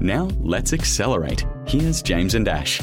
[0.00, 1.44] Now, let's accelerate.
[1.66, 2.80] Here's James and Ash.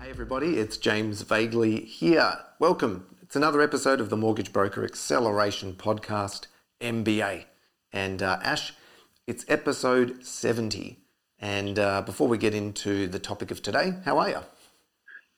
[0.00, 2.38] Hey everybody, it's James Vagley here.
[2.60, 3.06] Welcome.
[3.22, 6.46] It's another episode of the Mortgage Broker Acceleration Podcast,
[6.80, 7.46] MBA.
[7.92, 8.72] And uh, Ash,
[9.26, 11.00] it's episode 70.
[11.40, 14.40] And uh, before we get into the topic of today, how are you?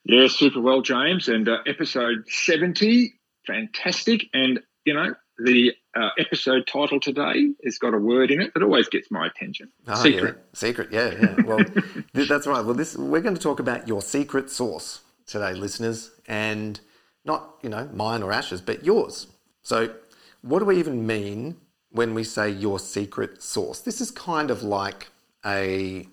[0.05, 1.29] Yeah, super well, James.
[1.29, 3.15] And uh, episode 70,
[3.47, 4.27] fantastic.
[4.35, 8.63] And, you know, the uh, episode title today has got a word in it that
[8.63, 9.71] always gets my attention.
[9.89, 10.37] Oh, secret.
[10.37, 10.59] Yeah.
[10.59, 11.43] Secret, yeah, yeah.
[11.43, 11.65] Well,
[12.13, 12.65] that's right.
[12.65, 16.81] Well, this we're going to talk about your secret sauce today, listeners, and
[17.25, 19.27] not you know mine or Ash's, but yours.
[19.63, 19.95] So,
[20.43, 21.57] what do we even mean
[21.91, 23.81] when we say your secret sauce?
[23.81, 25.09] This is kind of like
[25.45, 26.07] a,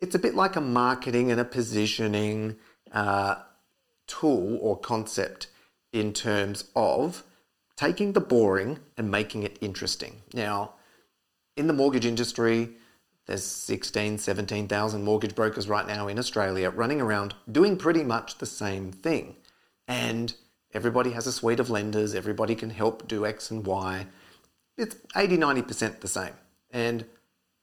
[0.00, 2.56] it's a bit like a marketing and a positioning
[2.92, 3.36] uh,
[4.06, 5.48] tool or concept
[5.92, 7.24] in terms of
[7.76, 10.22] taking the boring and making it interesting.
[10.32, 10.74] Now,
[11.56, 12.70] in the mortgage industry,
[13.26, 18.46] there's 16, 17,000 mortgage brokers right now in Australia running around doing pretty much the
[18.46, 19.36] same thing.
[19.86, 20.34] And
[20.74, 24.06] everybody has a suite of lenders, everybody can help do X and Y.
[24.76, 26.32] It's 80, 90% the same.
[26.70, 27.04] And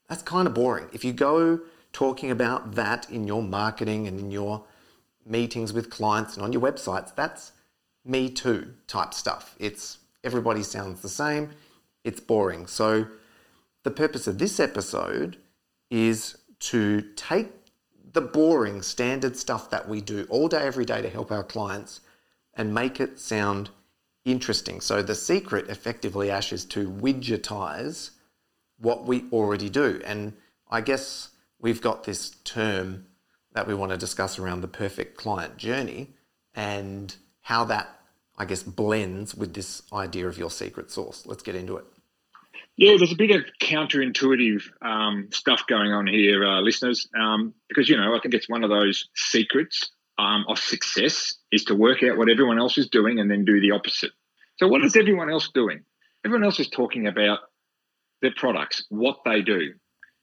[0.08, 0.88] that's kind of boring.
[0.94, 4.64] If you go talking about that in your marketing and in your
[5.26, 7.52] meetings with clients and on your websites, that's
[8.10, 9.56] me too type stuff.
[9.60, 11.52] It's everybody sounds the same,
[12.04, 12.68] it's boring.
[12.68, 13.08] So,
[13.84, 15.38] the purpose of this episode
[15.90, 17.48] is to take
[18.12, 22.02] the boring standard stuff that we do all day, every day to help our clients
[22.56, 23.70] and make it sound
[24.26, 24.82] interesting.
[24.82, 28.12] So, the secret effectively, Ash, is to widgetize
[28.80, 30.02] what we already do.
[30.06, 30.34] And
[30.70, 31.30] I guess
[31.60, 33.06] we've got this term
[33.54, 36.14] that we want to discuss around the perfect client journey
[36.54, 37.99] and how that
[38.40, 41.26] I guess, blends with this idea of your secret sauce.
[41.26, 41.86] Let's get into it.
[42.78, 47.90] Yeah, there's a bit of counterintuitive um, stuff going on here, uh, listeners, um, because,
[47.90, 52.04] you know, I think it's one of those secrets um, of success is to work
[52.04, 54.12] out what everyone else is doing and then do the opposite.
[54.58, 55.84] So, what is everyone else doing?
[56.26, 57.40] Everyone else is talking about
[58.22, 59.74] their products, what they do.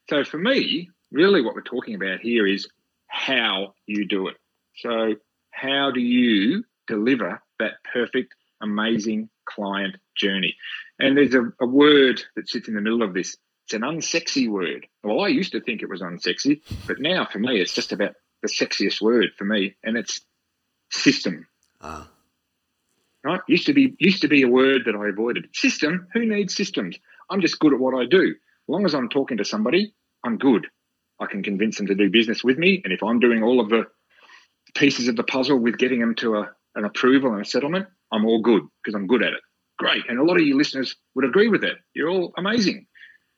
[0.09, 2.67] So, for me, really what we're talking about here is
[3.07, 4.37] how you do it.
[4.77, 5.15] So,
[5.51, 10.57] how do you deliver that perfect, amazing client journey.
[10.99, 13.37] And there's a, a word that sits in the middle of this.
[13.65, 14.87] It's an unsexy word.
[15.03, 18.15] Well, I used to think it was unsexy, but now for me, it's just about
[18.43, 20.21] the sexiest word for me, and it's
[20.91, 21.47] system.
[21.81, 22.09] Ah.
[23.25, 23.41] Right?
[23.49, 25.49] Used to be used to be a word that I avoided.
[25.53, 26.07] System.
[26.13, 26.97] Who needs systems?
[27.29, 28.29] I'm just good at what I do.
[28.29, 30.69] As long as I'm talking to somebody, I'm good.
[31.19, 33.69] I can convince them to do business with me, and if I'm doing all of
[33.69, 33.87] the
[34.75, 38.25] pieces of the puzzle with getting them to a an approval and a settlement, I'm
[38.25, 39.41] all good because I'm good at it.
[39.79, 40.05] Great.
[40.09, 41.77] And a lot of you listeners would agree with that.
[41.95, 42.87] You're all amazing.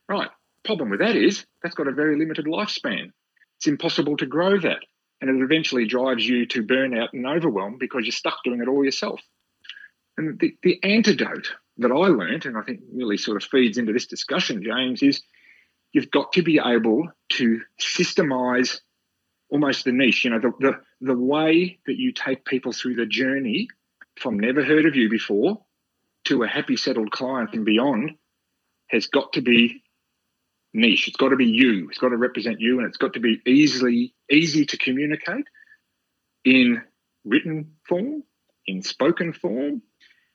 [0.08, 0.28] Right.
[0.64, 3.10] Problem with that is that's got a very limited lifespan.
[3.56, 4.80] It's impossible to grow that.
[5.20, 8.84] And it eventually drives you to burnout and overwhelm because you're stuck doing it all
[8.84, 9.20] yourself.
[10.16, 13.92] And the, the antidote that I learned, and I think really sort of feeds into
[13.92, 15.22] this discussion, James, is
[15.92, 18.80] you've got to be able to systemize
[19.50, 23.06] almost the niche, you know, the, the, the way that you take people through the
[23.06, 23.68] journey
[24.18, 25.64] from never heard of you before
[26.24, 28.12] to a happy settled client and beyond
[28.88, 29.82] has got to be
[30.74, 31.08] niche.
[31.08, 31.88] It's got to be you.
[31.88, 35.46] It's got to represent you, and it's got to be easily easy to communicate
[36.44, 36.82] in
[37.24, 38.22] written form,
[38.66, 39.82] in spoken form,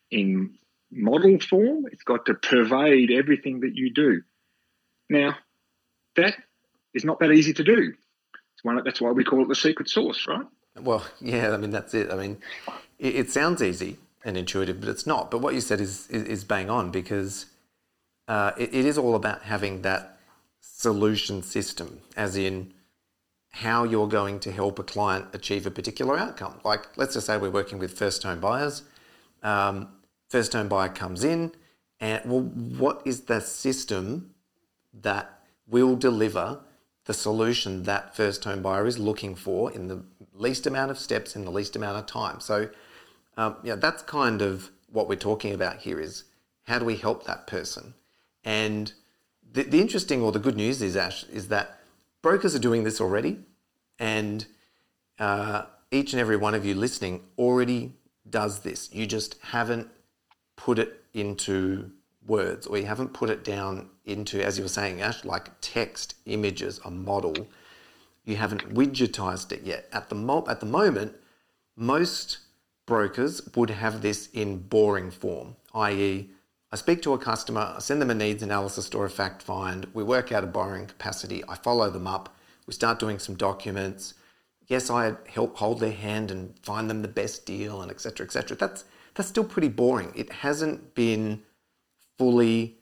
[0.10, 0.56] in
[0.92, 1.86] model form.
[1.92, 4.22] It's got to pervade everything that you do.
[5.10, 5.36] Now,
[6.16, 6.36] that
[6.94, 7.94] is not that easy to do
[8.64, 8.82] one.
[8.84, 10.46] That's why we call it the secret sauce, right?
[10.80, 11.52] Well, yeah.
[11.52, 12.12] I mean, that's it.
[12.12, 12.38] I mean,
[13.00, 15.30] it, it sounds easy and intuitive, but it's not.
[15.30, 17.48] But what you said is is, is bang on because
[18.28, 20.18] uh, it, it is all about having that
[20.60, 22.74] solution system, as in
[23.52, 26.60] how you're going to help a client achieve a particular outcome.
[26.64, 28.84] Like, let's just say we're working with first home buyers.
[29.44, 29.90] Um,
[30.30, 31.52] first home buyer comes in,
[32.00, 34.34] and well, what is the system
[35.02, 36.62] that will deliver
[37.06, 40.04] the solution that first home buyer is looking for in the
[40.34, 42.40] least amount of steps in the least amount of time.
[42.40, 42.70] So,
[43.38, 46.24] um, yeah, that's kind of what we're talking about here is
[46.64, 47.94] how do we help that person?
[48.44, 48.94] And
[49.52, 51.80] the, the interesting or the good news is, Ash, is that
[52.22, 53.40] brokers are doing this already,
[54.00, 54.46] and
[55.20, 57.94] uh, each and every one of you listening already
[58.30, 58.90] does this.
[58.94, 59.90] You just haven't
[60.56, 61.92] put it into
[62.26, 66.16] words or you haven't put it down into, as you were saying, Ash, like text,
[66.26, 67.48] images, a model.
[68.26, 69.88] You haven't widgetized it yet.
[69.92, 71.14] At the, mo- at the moment,
[71.76, 72.40] most
[72.86, 76.30] brokers would have this in boring form, i.e.,
[76.72, 79.86] I speak to a customer, I send them a needs analysis or a fact find,
[79.94, 82.36] we work out a borrowing capacity, I follow them up,
[82.66, 84.16] we start doing some documents.
[84.68, 88.26] Yes, I help hold their hand and find them the best deal and etc.
[88.26, 88.58] etc.
[88.58, 90.12] That's that's still pretty boring.
[90.16, 91.44] It hasn't been
[92.18, 92.78] fully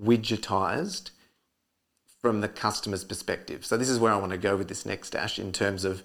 [0.00, 1.10] widgetized
[2.20, 3.64] from the customer's perspective.
[3.64, 6.04] So this is where I want to go with this next dash in terms of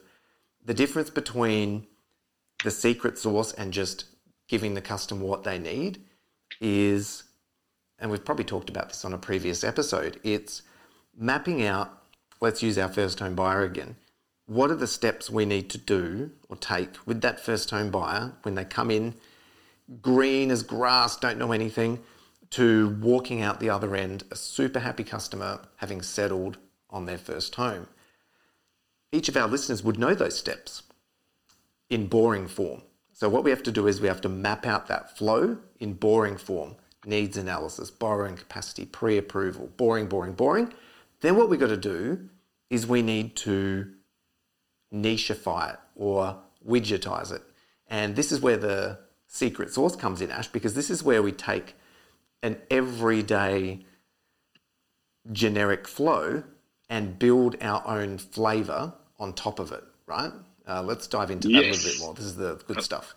[0.64, 1.88] the difference between
[2.64, 4.06] the secret sauce and just
[4.48, 6.04] giving the customer what they need
[6.60, 7.24] is
[8.02, 10.64] and we've probably talked about this on a previous episode, it's
[11.16, 12.02] mapping out,
[12.42, 13.96] let's use our first home buyer again.
[14.48, 18.34] What are the steps we need to do or take with that first home buyer
[18.42, 19.14] when they come in,
[20.02, 22.00] green as grass, don't know anything,
[22.52, 26.58] to walking out the other end, a super happy customer having settled
[26.90, 27.88] on their first home?
[29.12, 30.84] Each of our listeners would know those steps
[31.90, 32.84] in boring form.
[33.14, 35.94] So, what we have to do is we have to map out that flow in
[35.94, 36.76] boring form
[37.06, 40.74] needs analysis, borrowing capacity, pre approval, boring, boring, boring.
[41.22, 42.30] Then what we've got to do
[42.70, 43.92] is we need to
[44.94, 46.38] nicheify it or
[46.68, 47.42] widgetize it.
[47.88, 51.32] And this is where the secret sauce comes in, Ash, because this is where we
[51.32, 51.76] take
[52.44, 53.86] an everyday
[55.32, 56.44] generic flow
[56.90, 60.32] and build our own flavor on top of it, right?
[60.68, 62.14] Uh, let's dive into that a little bit more.
[62.14, 63.16] This is the good stuff.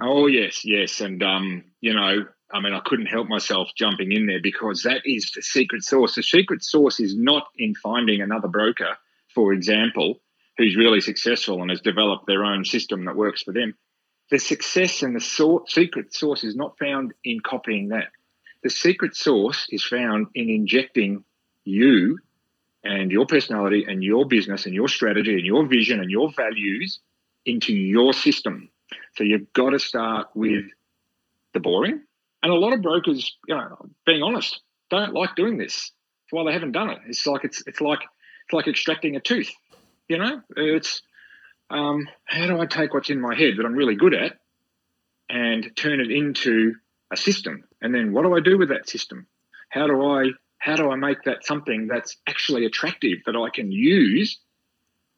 [0.00, 4.26] Oh yes, yes, and um, you know, I mean, I couldn't help myself jumping in
[4.26, 6.14] there because that is the secret sauce.
[6.14, 8.96] The secret sauce is not in finding another broker,
[9.34, 10.20] for example,
[10.56, 13.74] who's really successful and has developed their own system that works for them.
[14.30, 18.08] The success and the so- secret sauce is not found in copying that.
[18.62, 21.24] The secret sauce is found in injecting
[21.64, 22.18] you
[22.82, 27.00] and your personality and your business and your strategy and your vision and your values
[27.44, 28.70] into your system.
[29.16, 30.64] So you've got to start with
[31.54, 32.02] the boring,
[32.42, 34.60] and a lot of brokers, you know, being honest,
[34.90, 35.92] don't like doing this.
[36.24, 36.98] That's why they haven't done it.
[37.08, 39.50] It's like it's it's like it's like extracting a tooth.
[40.08, 41.02] You know, it's
[41.70, 44.38] um, how do I take what's in my head that I'm really good at
[45.28, 46.74] and turn it into
[47.12, 47.64] a system?
[47.80, 49.26] And then what do I do with that system?
[49.70, 53.70] How do I how do I make that something that's actually attractive that I can
[53.70, 54.38] use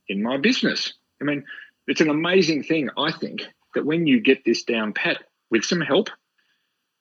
[0.06, 0.92] in my business?
[1.20, 1.44] I mean,
[1.86, 5.80] it's an amazing thing, I think, that when you get this down pat with some
[5.80, 6.10] help,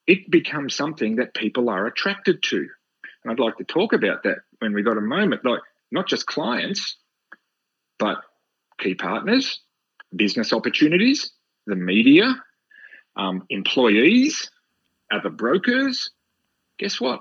[0.06, 2.66] it becomes something that people are attracted to.
[3.22, 5.60] And I'd like to talk about that when we got a moment, like
[5.92, 6.96] not just clients,
[7.98, 8.18] but
[8.78, 9.60] key partners,
[10.16, 11.32] business opportunities,
[11.66, 12.34] the media,
[13.16, 14.50] um, employees,
[15.10, 16.10] other brokers.
[16.78, 17.20] Guess what?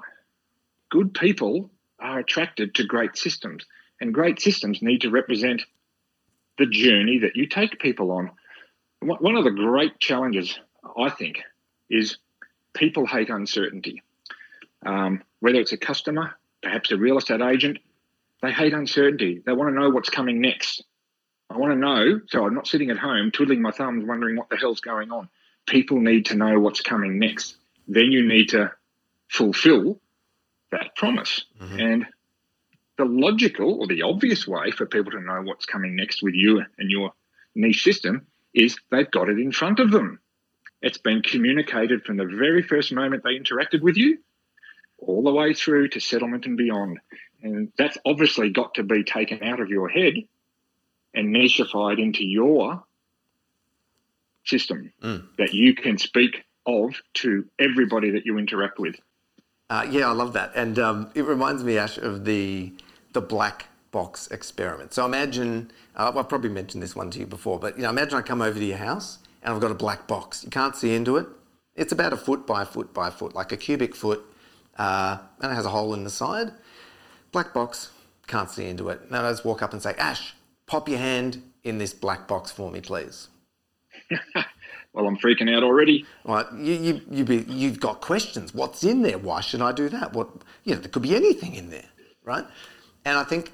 [0.90, 1.70] Good people
[2.00, 3.66] are attracted to great systems,
[4.00, 5.62] and great systems need to represent
[6.58, 8.32] the journey that you take people on.
[9.02, 10.60] One of the great challenges,
[10.98, 11.42] I think,
[11.90, 12.18] is
[12.74, 14.04] people hate uncertainty.
[14.86, 17.80] Um, whether it's a customer, perhaps a real estate agent,
[18.42, 19.42] they hate uncertainty.
[19.46, 20.84] They want to know what's coming next.
[21.50, 24.50] I want to know, so I'm not sitting at home twiddling my thumbs wondering what
[24.50, 25.30] the hell's going on.
[25.66, 27.56] People need to know what's coming next.
[27.90, 28.72] Then you need to
[29.28, 30.00] fulfill
[30.72, 31.46] that promise.
[31.60, 31.80] Mm-hmm.
[31.80, 32.06] And
[32.98, 36.64] the logical or the obvious way for people to know what's coming next with you
[36.78, 37.14] and your
[37.56, 40.20] niche system is they've got it in front of them.
[40.82, 44.20] It's been communicated from the very first moment they interacted with you
[45.00, 47.00] all the way through to settlement and beyond.
[47.42, 50.14] And that's obviously got to be taken out of your head
[51.14, 52.84] and nicheified into your
[54.46, 55.26] system mm.
[55.38, 58.96] that you can speak of to everybody that you interact with.
[59.70, 62.74] Uh, yeah, I love that, and um, it reminds me, Ash, of the
[63.14, 64.94] the black box experiment.
[64.94, 68.18] So imagine uh, I've probably mentioned this one to you before, but you know, imagine
[68.18, 70.44] I come over to your house and I've got a black box.
[70.44, 71.28] You can't see into it.
[71.76, 74.22] It's about a foot by a foot by a foot, like a cubic foot,
[74.78, 76.52] uh, and it has a hole in the side.
[77.32, 77.92] Black box,
[78.28, 79.12] can't see into it.
[79.12, 80.36] Now I just walk up and say, Ash,
[80.66, 83.28] pop your hand in this black box for me, please.
[84.94, 86.06] well, I'm freaking out already.
[86.26, 88.54] Right, you you you be, you've got questions.
[88.54, 89.18] What's in there?
[89.18, 90.14] Why should I do that?
[90.14, 90.30] What
[90.64, 91.90] you know, there could be anything in there,
[92.24, 92.46] right?
[93.06, 93.54] And I think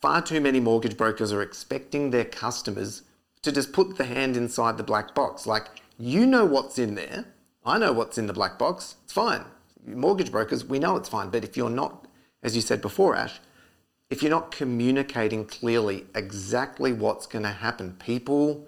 [0.00, 3.02] far too many mortgage brokers are expecting their customers
[3.42, 5.46] to just put the hand inside the black box.
[5.46, 5.66] Like,
[5.98, 7.26] you know what's in there.
[7.64, 8.96] I know what's in the black box.
[9.04, 9.44] It's fine.
[9.86, 11.30] Mortgage brokers, we know it's fine.
[11.30, 12.06] But if you're not,
[12.42, 13.38] as you said before, Ash,
[14.10, 18.66] if you're not communicating clearly exactly what's going to happen, people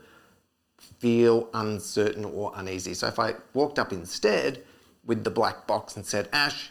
[0.78, 2.94] feel uncertain or uneasy.
[2.94, 4.62] So if I walked up instead
[5.04, 6.70] with the black box and said, Ash,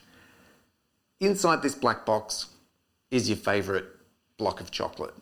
[1.19, 2.47] inside this black box
[3.12, 3.85] is your favorite
[4.38, 5.13] block of chocolate.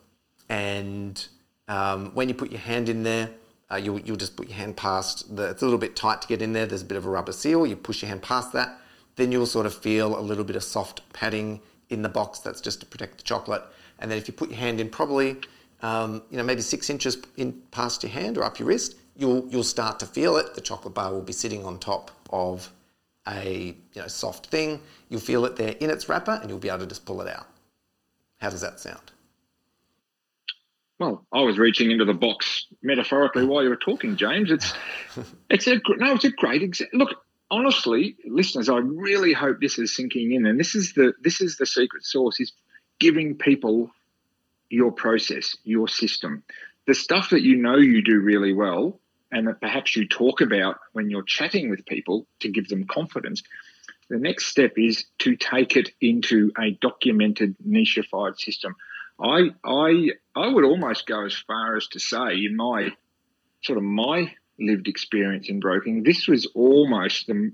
[0.49, 1.25] And
[1.67, 3.29] um, when you put your hand in there,
[3.71, 6.27] uh, you'll, you'll just put your hand past the, it's a little bit tight to
[6.27, 6.65] get in there.
[6.65, 7.65] There's a bit of a rubber seal.
[7.65, 8.79] You push your hand past that.
[9.15, 12.39] Then you'll sort of feel a little bit of soft padding in the box.
[12.39, 13.63] That's just to protect the chocolate.
[13.99, 15.37] And then if you put your hand in probably,
[15.83, 19.47] um, you know, maybe six inches in past your hand or up your wrist, you'll,
[19.49, 20.55] you'll start to feel it.
[20.55, 22.71] The chocolate bar will be sitting on top of
[23.27, 24.79] a you know, soft thing.
[25.09, 27.27] You'll feel it there in its wrapper and you'll be able to just pull it
[27.27, 27.47] out.
[28.39, 29.11] How does that sound?
[30.99, 34.51] Well, I was reaching into the box metaphorically while you were talking, James.
[34.51, 34.73] It's
[35.49, 36.99] it's a no, it's a great example.
[36.99, 37.15] Look,
[37.51, 41.57] honestly, listeners, I really hope this is sinking in, and this is the this is
[41.57, 42.53] the secret sauce: is
[42.99, 43.91] giving people
[44.73, 46.43] your process, your system,
[46.87, 48.99] the stuff that you know you do really well,
[49.31, 53.43] and that perhaps you talk about when you're chatting with people to give them confidence.
[54.09, 58.75] The next step is to take it into a documented, nicheified system.
[59.19, 62.89] I I I would almost go as far as to say, in my
[63.63, 67.51] sort of my lived experience in broking, this was almost the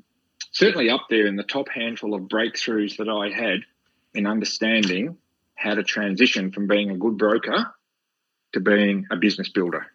[0.52, 3.60] certainly up there in the top handful of breakthroughs that I had
[4.14, 5.18] in understanding
[5.60, 7.74] how to transition from being a good broker
[8.54, 9.86] to being a business builder.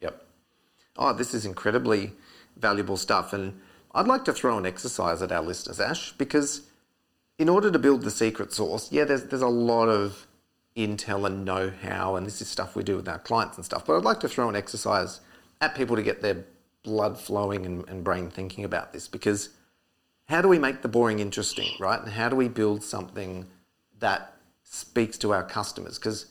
[0.00, 0.26] Yep.
[0.96, 2.12] Oh, this is incredibly
[2.56, 3.32] valuable stuff.
[3.32, 3.60] And
[3.94, 6.62] I'd like to throw an exercise at our listeners, Ash, because
[7.38, 10.26] in order to build the secret sauce, yeah, there's, there's a lot of
[10.76, 13.86] intel and know how, and this is stuff we do with our clients and stuff.
[13.86, 15.20] But I'd like to throw an exercise
[15.60, 16.44] at people to get their
[16.82, 19.50] blood flowing and, and brain thinking about this because
[20.28, 22.00] how do we make the boring interesting, right?
[22.00, 23.46] And how do we build something
[24.00, 24.34] that
[24.70, 25.98] speaks to our customers?
[25.98, 26.26] Because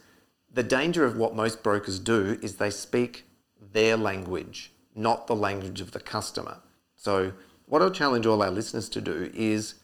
[0.51, 3.25] the danger of what most brokers do is they speak
[3.73, 6.57] their language, not the language of the customer.
[6.95, 7.33] So,
[7.67, 9.75] what I'll challenge all our listeners to do is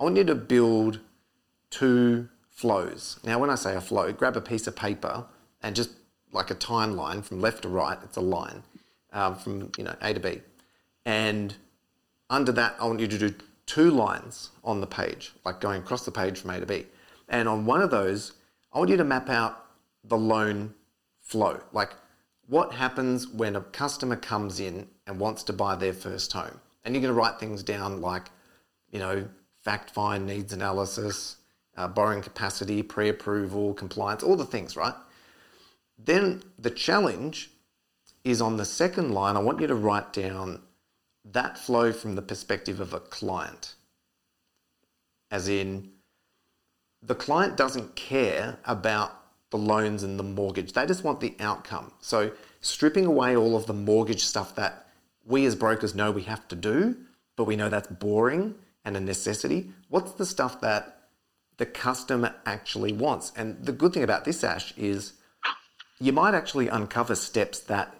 [0.00, 0.98] I want you to build
[1.70, 3.20] two flows.
[3.22, 5.26] Now, when I say a flow, grab a piece of paper
[5.62, 5.90] and just
[6.32, 8.64] like a timeline from left to right, it's a line
[9.12, 10.40] um, from you know A to B,
[11.04, 11.54] and
[12.28, 13.34] under that, I want you to do
[13.66, 16.86] two lines on the page, like going across the page from A to B.
[17.30, 18.32] And on one of those,
[18.72, 19.64] I want you to map out
[20.04, 20.74] the loan
[21.22, 21.94] flow, like
[22.46, 26.60] what happens when a customer comes in and wants to buy their first home.
[26.84, 28.26] And you're going to write things down like,
[28.90, 29.28] you know,
[29.62, 31.36] fact find, needs analysis,
[31.76, 34.94] uh, borrowing capacity, pre approval, compliance, all the things, right?
[35.96, 37.50] Then the challenge
[38.24, 40.62] is on the second line, I want you to write down
[41.24, 43.74] that flow from the perspective of a client.
[45.30, 45.90] As in,
[47.02, 49.16] the client doesn't care about
[49.50, 51.92] the loans and the mortgage, they just want the outcome.
[52.00, 54.86] So, stripping away all of the mortgage stuff that
[55.24, 56.96] we as brokers know we have to do,
[57.36, 58.54] but we know that's boring
[58.84, 59.70] and a necessity.
[59.88, 61.08] What's the stuff that
[61.56, 63.32] the customer actually wants?
[63.36, 65.14] And the good thing about this, Ash, is
[65.98, 67.94] you might actually uncover steps that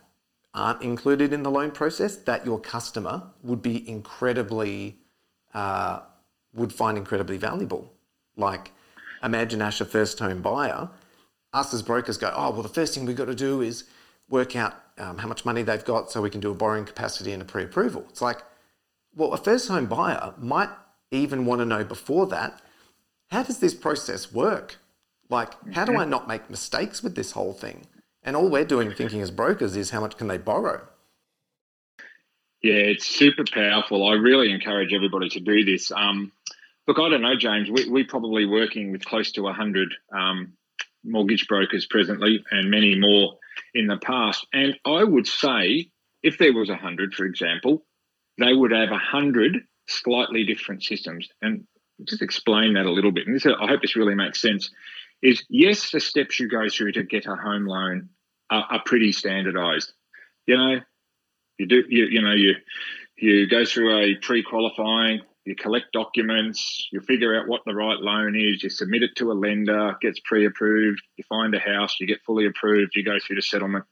[0.55, 4.99] aren't included in the loan process that your customer would be incredibly
[5.55, 6.01] uh,
[6.55, 7.93] would find incredibly valuable.
[8.37, 8.73] Like
[9.23, 10.89] imagine Ash a first home buyer.
[11.53, 13.85] Us as brokers go, oh well, the first thing we've got to do is
[14.29, 17.33] work out um, how much money they've got so we can do a borrowing capacity
[17.33, 18.05] and a pre-approval.
[18.09, 18.39] It's like,
[19.15, 20.71] well, a first home buyer might
[21.11, 22.61] even want to know before that,
[23.31, 24.79] how does this process work?
[25.29, 27.87] Like, how do I not make mistakes with this whole thing?
[28.23, 30.87] And all we're doing thinking as brokers is how much can they borrow?
[32.63, 34.07] Yeah, it's super powerful.
[34.07, 35.91] I really encourage everybody to do this.
[35.91, 36.31] Um,
[36.87, 37.71] look, I don't know, James.
[37.71, 40.55] We, we're probably working with close to 100 um,
[41.05, 43.35] mortgage brokers presently and many more
[43.75, 44.47] in the past.
[44.53, 45.91] And I would say
[46.23, 47.85] if there was 100, for example,
[48.39, 49.59] they would have 100
[49.89, 51.29] slightly different systems.
[51.41, 51.65] And
[52.07, 53.27] just explain that a little bit.
[53.27, 54.71] And this, I hope this really makes sense
[55.23, 58.09] is yes, the steps you go through to get a home loan
[58.51, 59.93] are, are pretty standardized.
[60.47, 60.81] You know,
[61.59, 62.55] you do, you, you know, you,
[63.17, 68.37] you go through a pre-qualifying, you collect documents, you figure out what the right loan
[68.37, 72.23] is, you submit it to a lender, gets pre-approved, you find a house, you get
[72.27, 73.85] fully approved, you go through the settlement,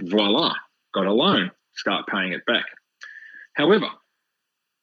[0.00, 0.54] voila,
[0.94, 2.64] got a loan, start paying it back.
[3.54, 3.88] However,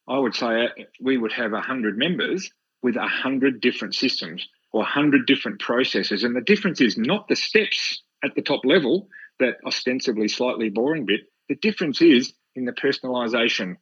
[0.07, 0.69] I would say
[1.01, 2.49] we would have 100 members
[2.81, 6.23] with 100 different systems or 100 different processes.
[6.23, 9.07] And the difference is not the steps at the top level,
[9.39, 11.21] that ostensibly slightly boring bit.
[11.49, 13.77] The difference is in the personalization,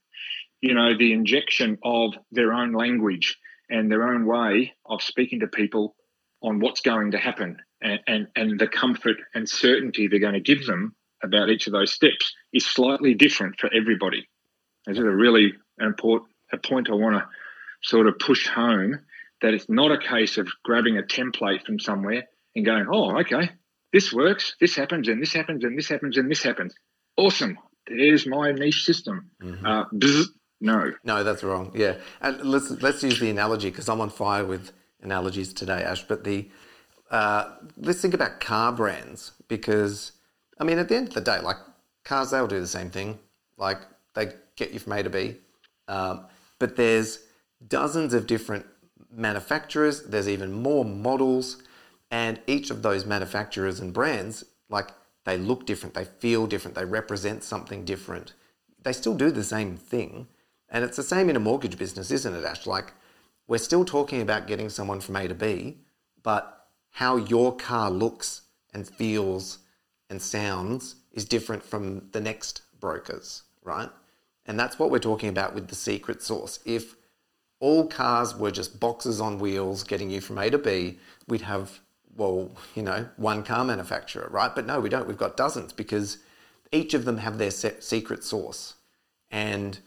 [0.62, 3.38] you know, the injection of their own language
[3.70, 5.96] and their own way of speaking to people
[6.42, 10.40] on what's going to happen and, and, and the comfort and certainty they're going to
[10.40, 14.28] give them about each of those steps is slightly different for everybody.
[14.86, 17.28] This is a really important a point I want to
[17.82, 19.00] sort of push home
[19.42, 22.26] that it's not a case of grabbing a template from somewhere
[22.56, 23.52] and going, oh, okay,
[23.94, 26.76] this works, this happens, and this happens, and this happens, and this happens.
[27.18, 27.58] Awesome.
[27.88, 29.32] There's my niche system.
[29.42, 29.66] Mm-hmm.
[29.66, 30.26] Uh, bzz,
[30.62, 30.94] no.
[31.04, 31.72] No, that's wrong.
[31.76, 31.96] Yeah.
[32.22, 36.04] And let's, let's use the analogy because I'm on fire with analogies today, Ash.
[36.04, 36.50] But the
[37.10, 40.14] uh, let's think about car brands because,
[40.60, 41.58] I mean, at the end of the day, like
[42.06, 43.20] cars, they'll do the same thing.
[43.58, 43.80] Like
[44.14, 45.36] they get you from A to B.
[45.88, 46.26] Um,
[46.58, 47.20] but there's
[47.68, 48.66] dozens of different
[49.12, 51.62] manufacturers, there's even more models,
[52.10, 54.92] and each of those manufacturers and brands, like
[55.26, 58.34] they look different, they feel different, they represent something different.
[58.84, 60.28] They still do the same thing.
[60.72, 62.66] And it's the same in a mortgage business, isn't it, Ash?
[62.66, 62.94] Like,
[63.48, 65.78] we're still talking about getting someone from A to B,
[66.24, 69.60] but how your car looks and feels
[70.10, 73.90] and sounds is different from the next brokers, right?
[74.46, 76.60] And that's what we're talking about with the secret sauce.
[76.66, 76.96] If
[77.60, 81.80] all cars were just boxes on wheels getting you from A to B, we'd have,
[82.16, 84.54] well, you know, one car manufacturer, right?
[84.56, 85.08] But no, we don't.
[85.08, 86.18] We've got dozens because
[86.72, 88.76] each of them have their secret sauce.
[89.30, 89.80] And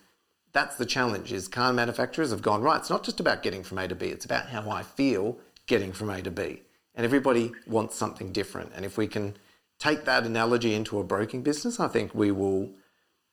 [0.54, 3.78] that's the challenge is car manufacturers have gone, right, it's not just about getting from
[3.78, 6.62] A to B, it's about how I feel getting from A to B.
[6.94, 8.70] And everybody wants something different.
[8.74, 9.36] And if we can
[9.80, 12.70] take that analogy into a broking business, I think we will,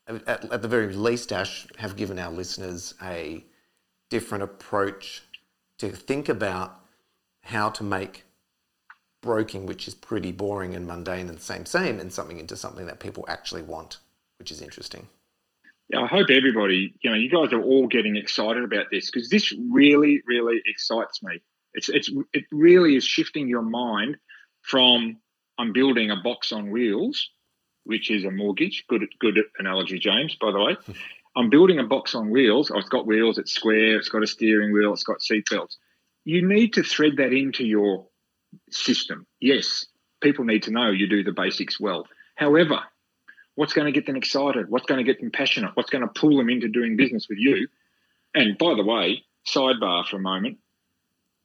[0.08, 3.46] at, at the very least, Ash, have given our listeners a
[4.10, 5.22] different approach
[5.78, 6.80] to think about
[7.44, 8.24] how to make
[9.22, 13.00] broking, which is pretty boring and mundane and same, same, and something into something that
[13.00, 13.98] people actually want,
[14.40, 15.08] which is interesting.
[15.96, 19.54] I hope everybody, you know, you guys are all getting excited about this because this
[19.72, 21.42] really, really excites me.
[21.74, 24.18] It's, it's, it really is shifting your mind
[24.62, 25.18] from
[25.58, 27.30] I'm building a box on wheels,
[27.84, 28.86] which is a mortgage.
[28.88, 30.36] Good, good analogy, James.
[30.40, 30.78] By the way,
[31.36, 32.72] I'm building a box on wheels.
[32.72, 35.78] Oh, it's got wheels, it's square, it's got a steering wheel, it's got seat belts.
[36.26, 38.08] You need to thread that into your
[38.70, 39.26] system.
[39.40, 39.86] Yes,
[40.22, 42.06] people need to know you do the basics well.
[42.36, 42.82] However,
[43.62, 44.72] what's going to get them excited?
[44.72, 45.70] What's going to get them passionate?
[45.76, 47.68] What's going to pull them into doing business with you?
[48.34, 50.58] And by the way, sidebar for a moment,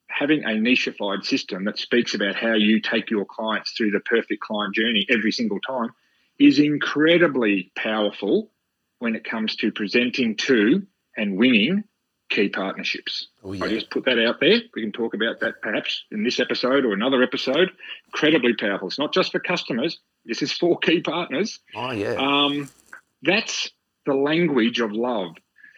[0.07, 4.41] having a nicheified system that speaks about how you take your clients through the perfect
[4.41, 5.91] client journey every single time
[6.39, 8.49] is incredibly powerful
[8.97, 11.83] when it comes to presenting to and winning
[12.29, 13.27] key partnerships.
[13.43, 13.65] Oh, yeah.
[13.65, 14.59] I just put that out there.
[14.75, 17.71] We can talk about that perhaps in this episode or another episode.
[18.07, 18.87] Incredibly powerful.
[18.87, 19.99] It's not just for customers.
[20.25, 21.59] This is for key partners.
[21.75, 22.15] Oh yeah.
[22.15, 22.69] Um,
[23.23, 23.69] that's
[24.05, 25.31] the language of love.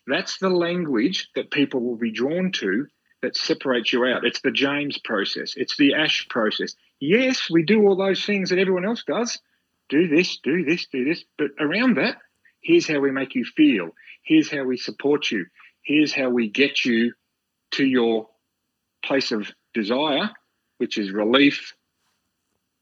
[0.07, 2.88] That's the language that people will be drawn to
[3.21, 4.25] that separates you out.
[4.25, 5.53] It's the James process.
[5.55, 6.75] It's the Ash process.
[6.99, 9.39] Yes, we do all those things that everyone else does.
[9.89, 11.23] Do this, do this, do this.
[11.38, 12.17] But around that,
[12.62, 13.89] Here's how we make you feel.
[14.23, 15.45] Here's how we support you.
[15.89, 17.13] Here's how we get you
[17.71, 18.28] to your
[19.04, 20.30] place of desire,
[20.78, 21.73] which is relief,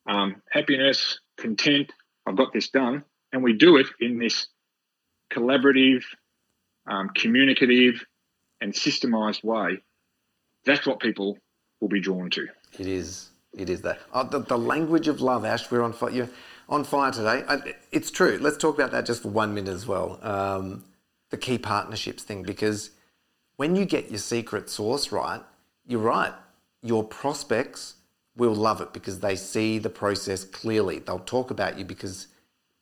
[0.05, 1.93] um, happiness, content.
[2.25, 3.05] I've got this done.
[3.31, 4.47] And we do it in this
[5.31, 6.03] collaborative,
[6.85, 8.03] um, communicative,
[8.59, 9.77] and systemized way.
[10.65, 11.37] That's what people
[11.79, 12.45] will be drawn to.
[12.77, 13.29] It is.
[13.53, 14.01] It is that.
[14.13, 16.27] Oh, the, the language of love, Ash, we're on fire
[16.67, 17.45] on fire today.
[17.93, 18.37] It's true.
[18.41, 20.19] Let's talk about that just for one minute as well.
[20.21, 20.83] Um,
[21.29, 22.91] the key partnerships thing, because
[23.57, 25.41] when you get your secret sauce right,
[25.85, 26.33] you're right.
[26.81, 27.95] Your prospects
[28.35, 30.99] will love it because they see the process clearly.
[30.99, 32.27] They'll talk about you because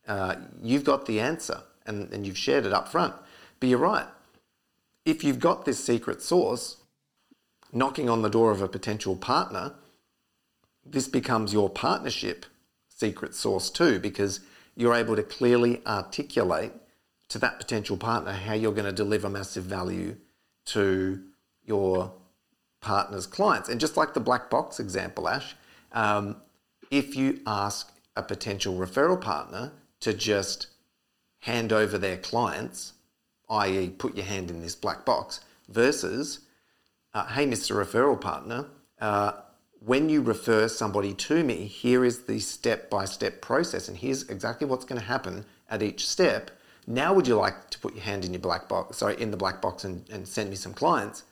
[0.07, 3.15] uh, you've got the answer and, and you've shared it up front.
[3.59, 4.05] But you're right.
[5.05, 6.77] If you've got this secret sauce
[7.71, 9.73] knocking on the door of a potential partner,
[10.85, 12.45] this becomes your partnership
[12.89, 14.41] secret sauce too, because
[14.75, 16.73] you're able to clearly articulate
[17.29, 20.15] to that potential partner how you're going to deliver massive value
[20.65, 21.21] to
[21.63, 22.13] your
[22.81, 23.69] partner's clients.
[23.69, 25.55] And just like the black box example, Ash,
[25.91, 26.37] um,
[26.91, 30.67] if you ask a potential referral partner to just
[31.39, 32.93] hand over their clients,
[33.49, 36.41] i.e., put your hand in this black box, versus,
[37.13, 37.75] uh, hey, Mr.
[37.75, 38.67] Referral Partner,
[38.99, 39.33] uh,
[39.79, 44.27] when you refer somebody to me, here is the step by step process, and here's
[44.29, 46.51] exactly what's going to happen at each step.
[46.87, 49.37] Now, would you like to put your hand in your black box, sorry, in the
[49.37, 51.23] black box and, and send me some clients?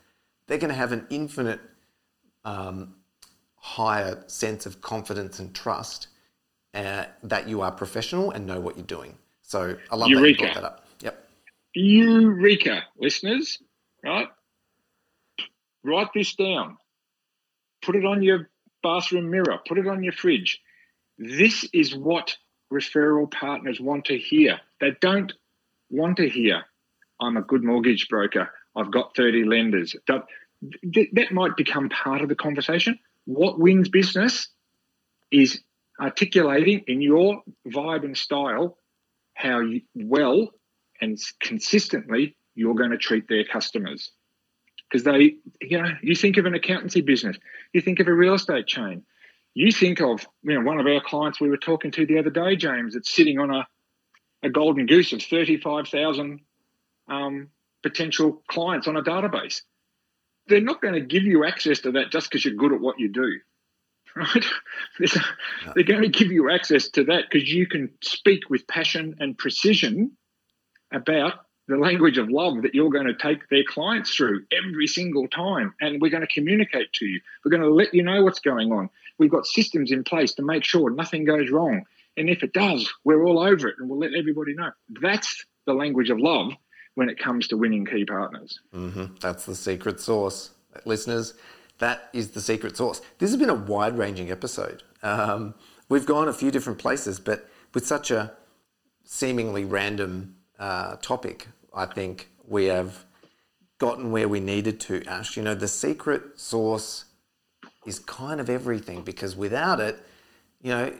[0.47, 1.61] They're going to have an infinite
[2.43, 2.95] um,
[3.55, 6.07] higher sense of confidence and trust
[6.73, 9.17] uh, that you are professional and know what you're doing.
[9.41, 10.23] So I love Eureka.
[10.25, 10.85] that you brought that up.
[11.01, 11.27] Yep.
[11.75, 13.59] Eureka, listeners,
[14.03, 14.27] right?
[15.83, 16.77] Write this down
[17.83, 18.49] put it on your
[18.81, 20.59] bathroom mirror, put it on your fridge.
[21.17, 22.35] This is what
[22.71, 24.59] referral partners want to hear.
[24.79, 25.31] They don't
[25.93, 26.63] want to hear,
[27.21, 29.95] I'm a good mortgage broker, I've got 30 lenders.
[30.07, 30.23] That,
[31.13, 32.99] that might become part of the conversation.
[33.25, 34.49] What wins business
[35.31, 35.61] is
[36.01, 38.77] articulating in your vibe and style
[39.35, 40.49] how you, well
[41.01, 44.11] and consistently you're going to treat their customers.
[44.89, 47.37] Because they, you know, you think of an accountancy business,
[47.73, 49.03] you think of a real estate chain,
[49.55, 52.29] you think of, you know, one of our clients we were talking to the other
[52.29, 53.67] day, James, that's sitting on a,
[54.43, 56.41] a golden goose of 35,000
[57.07, 57.49] um,
[57.81, 59.61] potential clients on a database.
[60.47, 62.99] They're not going to give you access to that just because you're good at what
[62.99, 63.39] you do.
[64.15, 64.45] Right?
[65.73, 69.35] They're going to give you access to that because you can speak with passion and
[69.35, 70.11] precision
[70.91, 71.33] about
[71.67, 75.73] the language of love that you're going to take their clients through every single time.
[75.81, 77.21] And we're going to communicate to you.
[77.43, 78.89] We're going to let you know what's going on.
[79.17, 81.85] We've got systems in place to make sure nothing goes wrong.
[82.17, 84.71] And if it does, we're all over it and we'll let everybody know.
[85.01, 86.53] That's the language of love
[86.95, 88.59] when it comes to winning key partners.
[88.73, 89.15] Mm-hmm.
[89.19, 90.51] That's the secret sauce.
[90.85, 91.33] Listeners,
[91.79, 93.01] that is the secret sauce.
[93.17, 94.83] This has been a wide ranging episode.
[95.01, 95.55] Um,
[95.89, 98.33] we've gone a few different places, but with such a
[99.03, 103.05] seemingly random uh, topic, I think we have
[103.79, 105.35] gotten where we needed to, Ash.
[105.35, 107.05] You know, the secret sauce
[107.85, 109.99] is kind of everything because without it,
[110.61, 110.93] you know,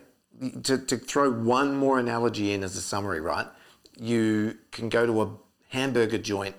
[0.63, 3.47] to, to throw one more analogy in as a summary, right?
[3.97, 5.29] You can go to a
[5.69, 6.55] hamburger joint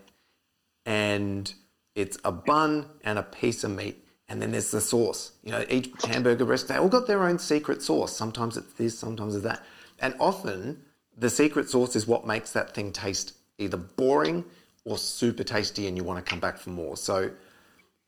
[0.86, 1.52] and
[1.94, 5.32] it's a bun and a piece of meat and then there's the sauce.
[5.42, 8.16] You know, each hamburger restaurant, they all got their own secret sauce.
[8.16, 9.62] Sometimes it's this, sometimes it's that.
[9.98, 10.82] And often
[11.16, 14.44] the secret sauce is what makes that thing taste either boring
[14.84, 16.96] or super tasty and you want to come back for more.
[16.96, 17.30] So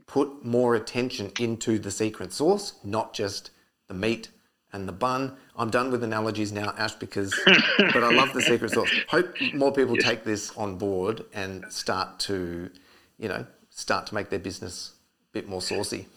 [0.07, 3.50] put more attention into the secret sauce, not just
[3.88, 4.29] the meat
[4.72, 5.37] and the bun.
[5.59, 7.35] I'm done with analogies now, Ash, because
[7.79, 8.90] but I love the secret sauce.
[9.09, 10.05] Hope more people yes.
[10.05, 12.71] take this on board and start to,
[13.19, 14.92] you know, start to make their business
[15.31, 16.07] a bit more saucy.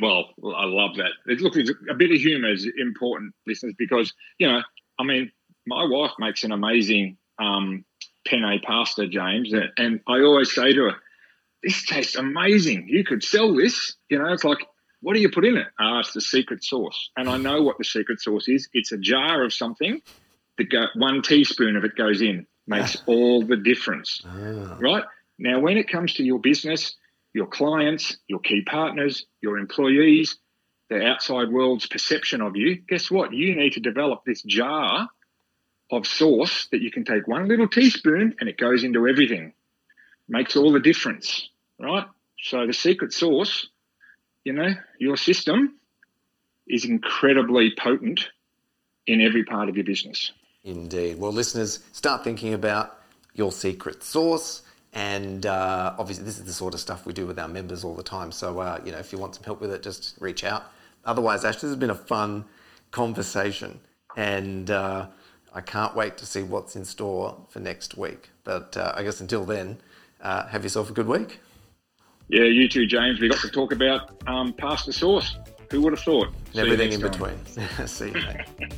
[0.00, 1.12] Well, I love that.
[1.26, 4.62] It, look, a bit of humour is important, listeners, because you know,
[4.98, 5.30] I mean,
[5.66, 7.84] my wife makes an amazing um,
[8.26, 10.96] penne pasta, James, and I always say to her,
[11.62, 12.88] "This tastes amazing.
[12.88, 14.66] You could sell this." You know, it's like,
[15.02, 15.66] what do you put in it?
[15.78, 18.68] Ah, it's the secret sauce, and I know what the secret sauce is.
[18.72, 20.00] It's a jar of something
[20.58, 24.76] that go, one teaspoon of it goes in, makes all the difference, oh.
[24.80, 25.04] right?
[25.38, 26.94] Now, when it comes to your business,
[27.34, 30.36] your clients, your key partners, your employees,
[30.88, 33.32] the outside world's perception of you, guess what?
[33.32, 35.08] You need to develop this jar
[35.90, 39.52] of sauce that you can take one little teaspoon and it goes into everything.
[40.28, 42.06] Makes all the difference, right?
[42.38, 43.68] So the secret sauce,
[44.44, 45.74] you know, your system
[46.66, 48.28] is incredibly potent
[49.06, 50.32] in every part of your business.
[50.64, 51.18] Indeed.
[51.18, 52.98] Well, listeners, start thinking about
[53.34, 54.62] your secret sauce.
[54.92, 57.94] And uh, obviously, this is the sort of stuff we do with our members all
[57.94, 58.30] the time.
[58.30, 60.64] So, uh, you know, if you want some help with it, just reach out.
[61.04, 62.44] Otherwise, Ash, this has been a fun
[62.90, 63.80] conversation.
[64.16, 65.06] And uh,
[65.54, 68.30] I can't wait to see what's in store for next week.
[68.44, 69.78] But uh, I guess until then,
[70.20, 71.40] uh, have yourself a good week.
[72.32, 73.20] Yeah, you too, James.
[73.20, 75.36] We got to talk about um, pasta sauce.
[75.70, 76.28] Who would have thought?
[76.54, 77.10] everything in time.
[77.10, 77.46] between.
[77.86, 78.46] see you, mate.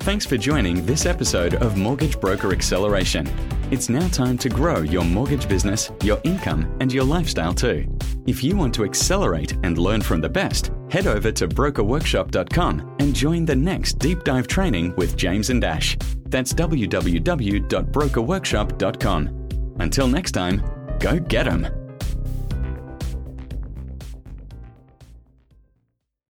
[0.00, 3.26] Thanks for joining this episode of Mortgage Broker Acceleration.
[3.72, 7.92] It's now time to grow your mortgage business, your income, and your lifestyle too.
[8.26, 13.12] If you want to accelerate and learn from the best, head over to brokerworkshop.com and
[13.14, 15.98] join the next deep dive training with James and Ash.
[16.26, 19.41] That's www.brokerworkshop.com.
[19.76, 20.62] Until next time,
[20.98, 21.81] go get 'em.